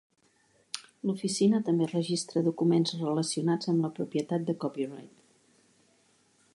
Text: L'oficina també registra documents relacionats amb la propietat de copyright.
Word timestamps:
L'oficina 1.09 1.59
també 1.67 1.89
registra 1.91 2.43
documents 2.47 2.97
relacionats 3.03 3.71
amb 3.75 3.87
la 3.87 3.93
propietat 4.01 4.49
de 4.49 4.57
copyright. 4.65 5.25